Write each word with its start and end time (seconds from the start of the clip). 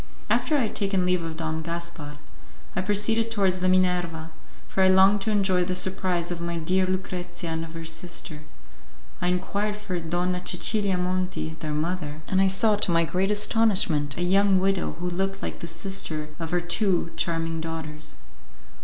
After 0.31 0.57
I 0.57 0.61
had 0.61 0.75
taken 0.75 1.05
leave 1.05 1.21
of 1.21 1.37
Don 1.37 1.61
Gaspar, 1.61 2.17
I 2.75 2.81
proceeded 2.81 3.29
towards 3.29 3.59
the 3.59 3.69
Minerva, 3.69 4.31
for 4.67 4.81
I 4.81 4.87
longed 4.87 5.21
to 5.21 5.29
enjoy 5.29 5.63
the 5.63 5.75
surprise 5.75 6.31
of 6.31 6.41
my 6.41 6.57
dear 6.57 6.87
Lucrezia 6.87 7.51
and 7.51 7.63
of 7.63 7.75
her 7.75 7.85
sister; 7.85 8.39
I 9.21 9.27
inquired 9.27 9.75
for 9.75 9.99
Donna 9.99 10.41
Cecilia 10.43 10.97
Monti, 10.97 11.55
their 11.59 11.75
mother, 11.75 12.23
and 12.29 12.41
I 12.41 12.47
saw, 12.47 12.77
to 12.77 12.89
my 12.89 13.03
great 13.03 13.29
astonishment, 13.29 14.17
a 14.17 14.23
young 14.23 14.59
widow 14.59 14.93
who 14.93 15.07
looked 15.07 15.43
like 15.43 15.59
the 15.59 15.67
sister 15.67 16.29
of 16.39 16.49
her 16.49 16.61
two 16.61 17.11
charming 17.15 17.61
daughters. 17.61 18.15